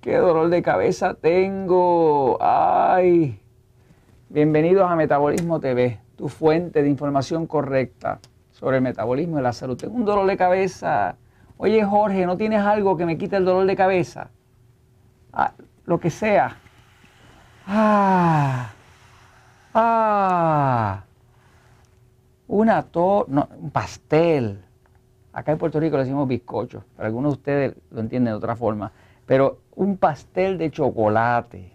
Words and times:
qué 0.00 0.16
dolor 0.16 0.48
de 0.48 0.62
cabeza 0.62 1.14
tengo. 1.14 2.38
Ay. 2.40 3.38
Bienvenidos 4.30 4.90
a 4.90 4.96
Metabolismo 4.96 5.60
TV, 5.60 6.00
tu 6.16 6.28
fuente 6.28 6.82
de 6.82 6.88
información 6.88 7.46
correcta 7.46 8.20
sobre 8.50 8.78
el 8.78 8.82
metabolismo 8.82 9.38
y 9.38 9.42
la 9.42 9.52
salud. 9.52 9.76
Tengo 9.76 9.94
un 9.94 10.04
dolor 10.04 10.26
de 10.26 10.36
cabeza. 10.36 11.16
Oye, 11.58 11.84
Jorge, 11.84 12.24
¿no 12.24 12.36
tienes 12.36 12.62
algo 12.62 12.96
que 12.96 13.04
me 13.04 13.18
quite 13.18 13.36
el 13.36 13.44
dolor 13.44 13.66
de 13.66 13.76
cabeza? 13.76 14.30
Ah, 15.32 15.52
lo 15.84 16.00
que 16.00 16.10
sea. 16.10 16.56
Ah. 17.66 18.70
Ah. 19.74 21.04
Una 22.48 22.82
to 22.84 23.26
no, 23.28 23.48
un 23.58 23.70
pastel. 23.70 24.62
Acá 25.32 25.52
en 25.52 25.58
Puerto 25.58 25.78
Rico 25.78 25.96
le 25.96 26.04
decimos 26.04 26.26
bizcocho, 26.26 26.84
algunos 26.98 27.32
de 27.32 27.38
ustedes 27.38 27.74
lo 27.90 28.00
entienden 28.00 28.32
de 28.32 28.38
otra 28.38 28.56
forma. 28.56 28.90
Pero 29.26 29.58
un 29.80 29.96
pastel 29.96 30.58
de 30.58 30.70
chocolate. 30.70 31.72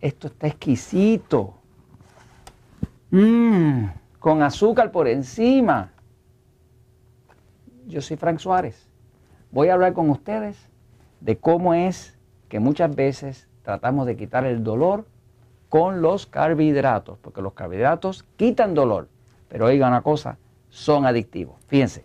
Esto 0.00 0.28
está 0.28 0.46
exquisito. 0.46 1.54
Mmm, 3.10 3.86
con 4.20 4.42
azúcar 4.42 4.92
por 4.92 5.08
encima. 5.08 5.90
Yo 7.88 8.00
soy 8.00 8.16
Frank 8.16 8.38
Suárez. 8.38 8.88
Voy 9.50 9.70
a 9.70 9.74
hablar 9.74 9.92
con 9.92 10.08
ustedes 10.08 10.68
de 11.20 11.36
cómo 11.36 11.74
es 11.74 12.16
que 12.48 12.60
muchas 12.60 12.94
veces 12.94 13.48
tratamos 13.64 14.06
de 14.06 14.16
quitar 14.16 14.44
el 14.44 14.62
dolor 14.62 15.04
con 15.68 16.02
los 16.02 16.26
carbohidratos, 16.26 17.18
porque 17.18 17.42
los 17.42 17.54
carbohidratos 17.54 18.24
quitan 18.36 18.72
dolor, 18.72 19.08
pero 19.48 19.66
oiga 19.66 19.88
una 19.88 20.02
cosa, 20.02 20.38
son 20.68 21.06
adictivos. 21.06 21.56
Fíjense, 21.66 22.04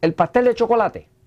el 0.00 0.14
pastel 0.14 0.44
de 0.44 0.54
chocolate 0.54 1.17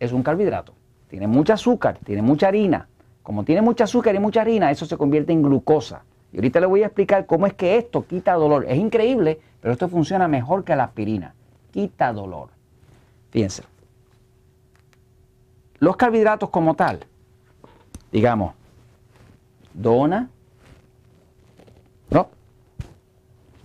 es 0.00 0.12
un 0.12 0.24
carbohidrato, 0.24 0.74
tiene 1.08 1.28
mucho 1.28 1.52
azúcar, 1.52 1.98
tiene 2.04 2.22
mucha 2.22 2.48
harina. 2.48 2.88
Como 3.22 3.44
tiene 3.44 3.60
mucho 3.60 3.84
azúcar 3.84 4.14
y 4.14 4.18
mucha 4.18 4.40
harina, 4.40 4.70
eso 4.70 4.86
se 4.86 4.96
convierte 4.96 5.32
en 5.32 5.42
glucosa. 5.42 6.02
Y 6.32 6.36
ahorita 6.36 6.58
le 6.58 6.66
voy 6.66 6.82
a 6.82 6.86
explicar 6.86 7.26
cómo 7.26 7.46
es 7.46 7.54
que 7.54 7.76
esto 7.76 8.06
quita 8.06 8.32
dolor. 8.34 8.64
Es 8.66 8.78
increíble, 8.78 9.40
pero 9.60 9.72
esto 9.72 9.88
funciona 9.88 10.26
mejor 10.26 10.64
que 10.64 10.74
la 10.74 10.84
aspirina. 10.84 11.34
Quita 11.70 12.12
dolor. 12.12 12.48
Fíjense. 13.30 13.62
Los 15.78 15.96
carbohidratos 15.96 16.50
como 16.50 16.74
tal, 16.74 17.00
digamos, 18.12 18.54
dona, 19.72 20.28
no, 22.10 22.28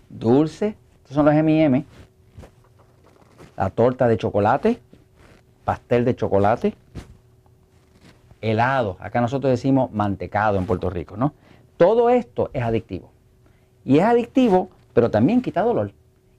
dulce, 0.10 0.78
estos 0.98 1.16
son 1.16 1.26
los 1.26 1.34
M&M, 1.34 1.86
la 3.58 3.70
torta 3.70 4.08
de 4.08 4.18
chocolate, 4.18 4.82
pastel 5.66 6.06
de 6.06 6.16
chocolate, 6.16 6.76
helado, 8.40 8.98
acá 9.00 9.20
nosotros 9.20 9.52
decimos 9.52 9.92
mantecado 9.92 10.58
en 10.58 10.66
Puerto 10.66 10.90
Rico, 10.90 11.18
¿no? 11.18 11.34
Todo 11.78 12.10
esto 12.10 12.50
es 12.54 12.64
adictivo. 12.64 13.12
Y 13.84 13.98
es 13.98 14.04
adictivo, 14.04 14.70
pero 14.94 15.12
también 15.12 15.42
quita 15.42 15.62
dolor. 15.62 15.92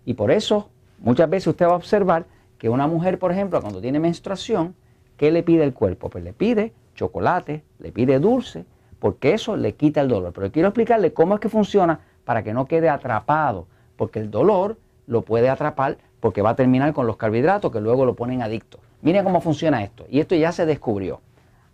Y 0.05 0.15
por 0.15 0.31
eso 0.31 0.71
muchas 1.01 1.29
veces 1.29 1.49
usted 1.49 1.67
va 1.67 1.73
a 1.73 1.77
observar 1.77 2.27
que 2.59 2.69
una 2.69 2.87
mujer, 2.87 3.19
por 3.19 3.33
ejemplo, 3.33 3.61
cuando 3.61 3.81
tiene 3.81 4.01
menstruación, 4.01 4.75
¿qué 5.17 5.31
le 5.31 5.43
pide 5.43 5.65
el 5.65 5.75
cuerpo? 5.75 6.09
Pues 6.09 6.25
le 6.25 6.33
pide 6.33 6.73
chocolate, 6.95 7.63
le 7.79 7.93
pide 7.93 8.19
dulce, 8.19 8.65
porque 8.99 9.35
eso 9.35 9.57
le 9.57 9.75
quita 9.75 10.01
el 10.01 10.09
dolor. 10.09 10.33
Pero 10.33 10.51
quiero 10.51 10.69
explicarle 10.69 11.13
cómo 11.13 11.35
es 11.35 11.41
que 11.41 11.49
funciona 11.49 12.01
para 12.25 12.43
que 12.43 12.55
no 12.55 12.67
quede 12.67 12.89
atrapado, 12.89 13.67
porque 13.97 14.21
el 14.21 14.31
dolor 14.31 14.79
lo 15.07 15.23
puede 15.23 15.49
atrapar 15.49 15.99
porque 16.21 16.43
va 16.43 16.51
a 16.51 16.57
terminar 16.57 16.93
con 16.93 17.07
los 17.07 17.17
carbohidratos 17.17 17.71
que 17.71 17.81
luego 17.81 18.05
lo 18.05 18.15
ponen 18.15 18.43
adicto. 18.43 18.79
Miren 19.03 19.25
cómo 19.25 19.41
funciona 19.41 19.83
esto. 19.83 20.07
Y 20.09 20.21
esto 20.21 20.35
ya 20.35 20.53
se 20.53 20.67
descubrió. 20.67 21.21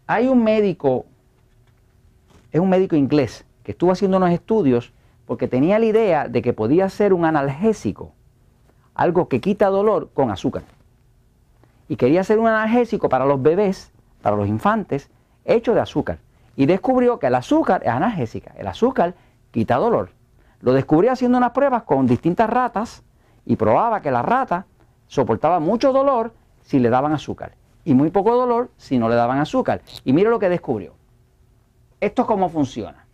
Hay 0.06 0.28
un 0.28 0.42
médico, 0.42 1.06
es 2.50 2.60
un 2.60 2.68
médico 2.68 2.96
inglés, 2.96 3.44
que 3.62 3.72
estuvo 3.72 3.92
haciendo 3.92 4.16
unos 4.16 4.30
estudios 4.30 4.92
porque 5.26 5.48
tenía 5.48 5.78
la 5.78 5.86
idea 5.86 6.28
de 6.28 6.42
que 6.42 6.52
podía 6.52 6.88
ser 6.88 7.12
un 7.12 7.24
analgésico, 7.24 8.12
algo 8.94 9.28
que 9.28 9.40
quita 9.40 9.68
dolor 9.68 10.10
con 10.12 10.30
azúcar. 10.30 10.64
Y 11.88 11.96
quería 11.96 12.24
ser 12.24 12.38
un 12.38 12.48
analgésico 12.48 13.08
para 13.08 13.24
los 13.24 13.40
bebés, 13.40 13.92
para 14.20 14.36
los 14.36 14.48
infantes, 14.48 15.10
hecho 15.44 15.74
de 15.74 15.80
azúcar. 15.80 16.18
Y 16.56 16.66
descubrió 16.66 17.18
que 17.18 17.28
el 17.28 17.34
azúcar 17.34 17.82
es 17.84 17.90
analgésica, 17.90 18.52
el 18.56 18.66
azúcar 18.66 19.14
quita 19.50 19.76
dolor. 19.76 20.10
Lo 20.60 20.72
descubrió 20.72 21.12
haciendo 21.12 21.38
unas 21.38 21.52
pruebas 21.52 21.84
con 21.84 22.06
distintas 22.06 22.50
ratas 22.50 23.02
y 23.46 23.56
probaba 23.56 24.00
que 24.00 24.10
la 24.10 24.22
rata 24.22 24.66
soportaba 25.06 25.60
mucho 25.60 25.92
dolor 25.92 26.32
si 26.62 26.78
le 26.78 26.90
daban 26.90 27.12
azúcar 27.12 27.54
y 27.84 27.94
muy 27.94 28.10
poco 28.10 28.34
dolor 28.34 28.70
si 28.76 28.98
no 28.98 29.08
le 29.08 29.14
daban 29.14 29.38
azúcar. 29.38 29.82
Y 30.04 30.12
mire 30.12 30.30
lo 30.30 30.38
que 30.38 30.48
descubrió. 30.48 30.94
Esto 32.00 32.22
es 32.22 32.28
cómo 32.28 32.48
funciona. 32.48 33.06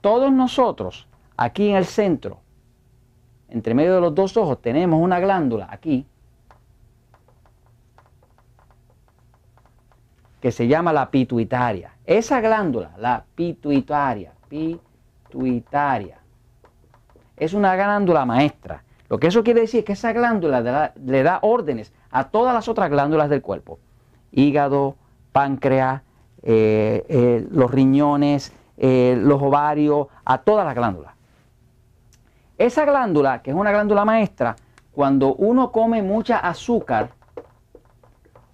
Todos 0.00 0.32
nosotros, 0.32 1.08
aquí 1.36 1.70
en 1.70 1.76
el 1.76 1.84
centro, 1.84 2.40
entre 3.48 3.74
medio 3.74 3.94
de 3.94 4.00
los 4.00 4.14
dos 4.14 4.36
ojos, 4.36 4.60
tenemos 4.60 5.00
una 5.00 5.20
glándula 5.20 5.68
aquí 5.70 6.06
que 10.40 10.50
se 10.50 10.66
llama 10.66 10.92
la 10.92 11.10
pituitaria. 11.10 11.92
Esa 12.04 12.40
glándula, 12.40 12.92
la 12.98 13.24
pituitaria, 13.34 14.32
pituitaria, 14.48 16.18
es 17.36 17.54
una 17.54 17.76
glándula 17.76 18.24
maestra. 18.24 18.82
Lo 19.12 19.18
que 19.18 19.26
eso 19.26 19.44
quiere 19.44 19.60
decir 19.60 19.80
es 19.80 19.84
que 19.84 19.92
esa 19.92 20.14
glándula 20.14 20.94
le 21.04 21.22
da 21.22 21.38
órdenes 21.42 21.92
a 22.10 22.30
todas 22.30 22.54
las 22.54 22.66
otras 22.66 22.88
glándulas 22.88 23.28
del 23.28 23.42
cuerpo. 23.42 23.78
Hígado, 24.30 24.96
páncreas, 25.32 26.00
eh, 26.42 27.04
eh, 27.10 27.46
los 27.50 27.70
riñones, 27.70 28.54
eh, 28.78 29.18
los 29.20 29.42
ovarios, 29.42 30.06
a 30.24 30.38
todas 30.38 30.64
las 30.64 30.74
glándulas. 30.74 31.12
Esa 32.56 32.86
glándula, 32.86 33.42
que 33.42 33.50
es 33.50 33.56
una 33.56 33.70
glándula 33.70 34.06
maestra, 34.06 34.56
cuando 34.92 35.34
uno 35.34 35.72
come 35.72 36.00
mucha 36.00 36.38
azúcar 36.38 37.10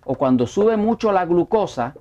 o 0.04 0.16
cuando 0.16 0.44
sube 0.44 0.76
mucho 0.76 1.12
la 1.12 1.24
glucosa, 1.24 1.94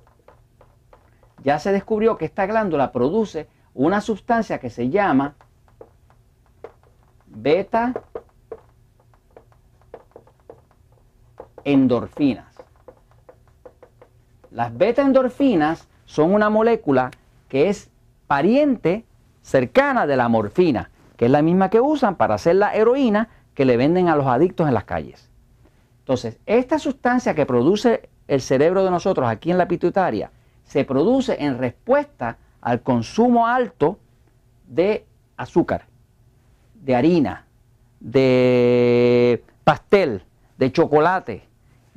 ya 1.44 1.60
se 1.60 1.70
descubrió 1.70 2.18
que 2.18 2.24
esta 2.24 2.44
glándula 2.46 2.90
produce 2.90 3.48
una 3.72 4.00
sustancia 4.00 4.58
que 4.58 4.68
se 4.68 4.88
llama 4.88 5.36
beta 7.24 7.94
endorfinas. 11.72 12.46
Las 14.50 14.76
beta 14.76 15.02
endorfinas 15.02 15.86
son 16.06 16.32
una 16.32 16.48
molécula 16.48 17.10
que 17.48 17.68
es 17.68 17.90
pariente 18.26 19.04
cercana 19.42 20.06
de 20.06 20.16
la 20.16 20.28
morfina, 20.28 20.90
que 21.16 21.26
es 21.26 21.30
la 21.30 21.42
misma 21.42 21.68
que 21.68 21.80
usan 21.80 22.16
para 22.16 22.34
hacer 22.34 22.56
la 22.56 22.74
heroína 22.74 23.28
que 23.54 23.64
le 23.64 23.76
venden 23.76 24.08
a 24.08 24.16
los 24.16 24.26
adictos 24.26 24.66
en 24.68 24.74
las 24.74 24.84
calles. 24.84 25.30
Entonces, 26.00 26.38
esta 26.46 26.78
sustancia 26.78 27.34
que 27.34 27.44
produce 27.44 28.08
el 28.28 28.40
cerebro 28.40 28.84
de 28.84 28.90
nosotros 28.90 29.28
aquí 29.28 29.50
en 29.50 29.58
la 29.58 29.68
pituitaria 29.68 30.30
se 30.64 30.84
produce 30.84 31.36
en 31.42 31.58
respuesta 31.58 32.38
al 32.60 32.82
consumo 32.82 33.46
alto 33.46 33.98
de 34.66 35.04
azúcar, 35.36 35.84
de 36.74 36.96
harina, 36.96 37.44
de 38.00 39.42
pastel, 39.64 40.22
de 40.56 40.72
chocolate. 40.72 41.47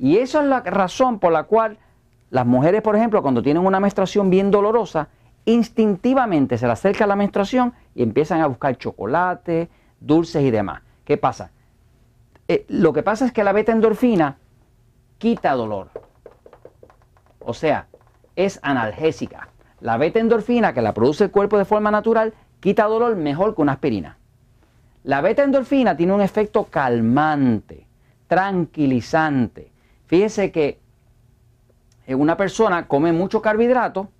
Y 0.02 0.18
esa 0.18 0.42
es 0.42 0.48
la 0.48 0.58
razón 0.62 1.20
por 1.20 1.32
la 1.32 1.44
cual 1.44 1.78
las 2.30 2.44
mujeres, 2.44 2.82
por 2.82 2.96
ejemplo, 2.96 3.22
cuando 3.22 3.40
tienen 3.40 3.64
una 3.64 3.78
menstruación 3.78 4.30
bien 4.30 4.50
dolorosa, 4.50 5.06
instintivamente 5.44 6.58
se 6.58 6.66
le 6.66 6.72
acerca 6.72 7.06
la 7.06 7.14
menstruación 7.14 7.72
y 7.94 8.02
empiezan 8.02 8.40
a 8.40 8.48
buscar 8.48 8.76
chocolate, 8.76 9.70
dulces 10.00 10.42
y 10.42 10.50
demás. 10.50 10.82
¿Qué 11.04 11.18
pasa? 11.18 11.52
Eh, 12.48 12.66
lo 12.68 12.92
que 12.92 13.04
pasa 13.04 13.24
es 13.26 13.32
que 13.32 13.44
la 13.44 13.52
beta 13.52 13.70
endorfina 13.70 14.38
quita 15.18 15.52
dolor. 15.52 15.90
O 17.38 17.54
sea, 17.54 17.86
es 18.34 18.58
analgésica. 18.64 19.50
La 19.80 19.98
beta 19.98 20.18
endorfina 20.18 20.74
que 20.74 20.82
la 20.82 20.94
produce 20.94 21.22
el 21.22 21.30
cuerpo 21.30 21.58
de 21.58 21.64
forma 21.64 21.92
natural 21.92 22.34
quita 22.58 22.86
dolor 22.86 23.14
mejor 23.14 23.54
que 23.54 23.62
una 23.62 23.74
aspirina. 23.74 24.18
La 25.04 25.20
beta 25.20 25.44
endorfina 25.44 25.96
tiene 25.96 26.12
un 26.12 26.22
efecto 26.22 26.64
calmante, 26.64 27.86
tranquilizante. 28.26 29.71
Fíjese 30.12 30.52
que 30.52 30.78
una 32.06 32.36
persona 32.36 32.86
come 32.86 33.12
mucho 33.12 33.40
carbohidrato, 33.40 34.10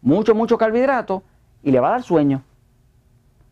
mucho, 0.00 0.32
mucho 0.32 0.56
carbohidrato, 0.56 1.24
y 1.64 1.72
le 1.72 1.80
va 1.80 1.88
a 1.88 1.90
dar 1.90 2.04
sueño. 2.04 2.44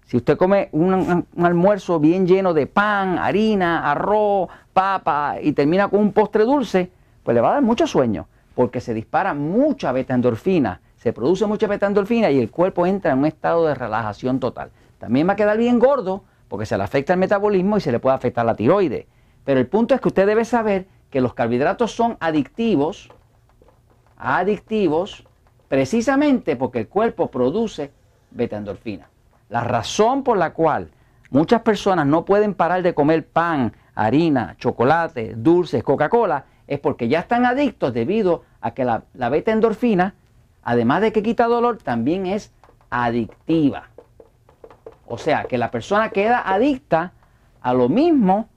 Si 0.04 0.16
usted 0.16 0.36
come 0.36 0.68
un, 0.70 1.26
almuerzo 1.42 1.98
bien 1.98 2.24
lleno 2.24 2.54
de 2.54 2.68
pan, 2.68 3.18
harina, 3.18 3.90
arroz, 3.90 4.48
papa 4.72 5.38
y 5.42 5.54
termina 5.54 5.88
con 5.88 5.98
un 5.98 6.12
postre 6.12 6.44
dulce, 6.44 6.88
pues 7.24 7.34
le 7.34 7.40
va 7.40 7.50
a 7.50 7.54
dar 7.54 7.62
mucho 7.62 7.88
sueño, 7.88 8.28
porque 8.54 8.80
se 8.80 8.94
dispara 8.94 9.34
mucha 9.34 9.90
beta 9.90 10.14
endorfina, 10.14 10.80
se 10.98 11.12
produce 11.12 11.46
mucha 11.46 11.66
beta 11.66 11.88
endorfina 11.88 12.30
y 12.30 12.38
el 12.38 12.52
cuerpo 12.52 12.86
entra 12.86 13.10
en 13.10 13.18
un 13.18 13.26
estado 13.26 13.66
de 13.66 13.74
relajación 13.74 14.38
total. 14.38 14.70
También 15.00 15.28
va 15.28 15.32
a 15.32 15.36
quedar 15.36 15.58
bien 15.58 15.80
gordo, 15.80 16.22
porque 16.46 16.64
se 16.64 16.78
le 16.78 16.84
afecta 16.84 17.14
el 17.14 17.18
metabolismo 17.18 17.76
y 17.76 17.80
se 17.80 17.90
le 17.90 17.98
puede 17.98 18.14
afectar 18.14 18.46
la 18.46 18.54
tiroides. 18.54 19.06
Pero 19.44 19.58
el 19.58 19.66
punto 19.66 19.96
es 19.96 20.00
que 20.00 20.06
usted 20.06 20.28
debe 20.28 20.44
saber 20.44 20.86
que 21.12 21.20
los 21.20 21.34
carbohidratos 21.34 21.92
son 21.92 22.16
adictivos 22.18 23.08
adictivos 24.22 25.24
precisamente 25.68 26.54
porque 26.56 26.80
el 26.80 26.88
cuerpo 26.88 27.30
produce 27.30 27.90
beta-endorfina. 28.30 29.08
La 29.48 29.64
razón 29.64 30.22
por 30.22 30.38
la 30.38 30.52
cual 30.52 30.90
muchas 31.30 31.62
personas 31.62 32.06
no 32.06 32.24
pueden 32.24 32.54
parar 32.54 32.82
de 32.82 32.94
comer 32.94 33.26
pan, 33.26 33.72
harina, 33.94 34.54
chocolate, 34.58 35.34
dulces, 35.36 35.82
Coca-Cola, 35.82 36.44
es 36.66 36.78
porque 36.78 37.08
ya 37.08 37.20
están 37.20 37.44
adictos 37.44 37.92
debido 37.92 38.44
a 38.60 38.72
que 38.72 38.84
la, 38.84 39.02
la 39.14 39.28
beta-endorfina, 39.28 40.14
además 40.62 41.00
de 41.02 41.12
que 41.12 41.22
quita 41.22 41.46
dolor, 41.46 41.78
también 41.78 42.26
es 42.26 42.52
adictiva. 42.90 43.88
O 45.06 45.18
sea, 45.18 45.44
que 45.44 45.58
la 45.58 45.70
persona 45.70 46.10
queda 46.10 46.42
adicta 46.48 47.12
a 47.60 47.74
lo 47.74 47.88
mismo, 47.88 48.48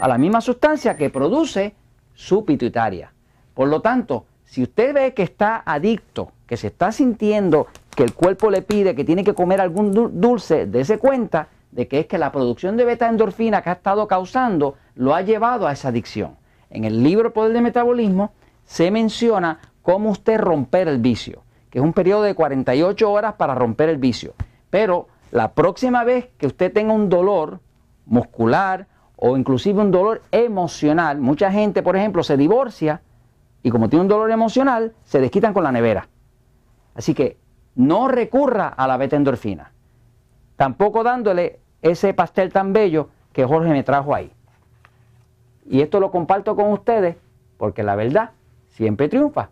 a 0.00 0.08
la 0.08 0.18
misma 0.18 0.40
sustancia 0.40 0.96
que 0.96 1.10
produce 1.10 1.74
su 2.14 2.44
pituitaria. 2.44 3.12
Por 3.54 3.68
lo 3.68 3.80
tanto, 3.80 4.26
si 4.44 4.62
usted 4.62 4.94
ve 4.94 5.14
que 5.14 5.22
está 5.22 5.62
adicto, 5.64 6.32
que 6.46 6.56
se 6.56 6.68
está 6.68 6.92
sintiendo 6.92 7.68
que 7.94 8.02
el 8.02 8.14
cuerpo 8.14 8.50
le 8.50 8.62
pide 8.62 8.94
que 8.94 9.04
tiene 9.04 9.24
que 9.24 9.34
comer 9.34 9.60
algún 9.60 9.92
dulce, 10.20 10.66
dése 10.66 10.98
cuenta 10.98 11.48
de 11.70 11.88
que 11.88 12.00
es 12.00 12.06
que 12.06 12.18
la 12.18 12.32
producción 12.32 12.76
de 12.76 12.84
beta 12.84 13.08
endorfina 13.08 13.62
que 13.62 13.70
ha 13.70 13.74
estado 13.74 14.06
causando 14.06 14.76
lo 14.94 15.14
ha 15.14 15.22
llevado 15.22 15.66
a 15.66 15.72
esa 15.72 15.88
adicción. 15.88 16.36
En 16.70 16.84
el 16.84 17.02
libro 17.02 17.32
Poder 17.32 17.52
de 17.52 17.60
Metabolismo 17.60 18.32
se 18.64 18.90
menciona 18.90 19.60
cómo 19.82 20.10
usted 20.10 20.38
romper 20.38 20.88
el 20.88 20.98
vicio, 20.98 21.42
que 21.70 21.78
es 21.78 21.84
un 21.84 21.92
periodo 21.92 22.22
de 22.22 22.34
48 22.34 23.10
horas 23.10 23.34
para 23.34 23.54
romper 23.54 23.88
el 23.88 23.98
vicio. 23.98 24.34
Pero 24.70 25.08
la 25.30 25.52
próxima 25.52 26.04
vez 26.04 26.28
que 26.38 26.46
usted 26.46 26.72
tenga 26.72 26.92
un 26.92 27.08
dolor 27.08 27.60
muscular 28.06 28.86
o 29.24 29.36
inclusive 29.36 29.80
un 29.80 29.92
dolor 29.92 30.22
emocional, 30.32 31.20
mucha 31.20 31.52
gente, 31.52 31.80
por 31.84 31.94
ejemplo, 31.94 32.24
se 32.24 32.36
divorcia 32.36 33.02
y 33.62 33.70
como 33.70 33.88
tiene 33.88 34.02
un 34.02 34.08
dolor 34.08 34.32
emocional, 34.32 34.94
se 35.04 35.20
desquitan 35.20 35.54
con 35.54 35.62
la 35.62 35.70
nevera. 35.70 36.08
Así 36.96 37.14
que 37.14 37.36
no 37.76 38.08
recurra 38.08 38.66
a 38.66 38.88
la 38.88 38.96
beta 38.96 39.14
endorfina. 39.14 39.70
Tampoco 40.56 41.04
dándole 41.04 41.60
ese 41.82 42.14
pastel 42.14 42.52
tan 42.52 42.72
bello 42.72 43.10
que 43.32 43.44
Jorge 43.44 43.70
me 43.70 43.84
trajo 43.84 44.12
ahí. 44.12 44.32
Y 45.66 45.82
esto 45.82 46.00
lo 46.00 46.10
comparto 46.10 46.56
con 46.56 46.72
ustedes 46.72 47.14
porque 47.58 47.84
la 47.84 47.94
verdad 47.94 48.30
siempre 48.70 49.08
triunfa. 49.08 49.50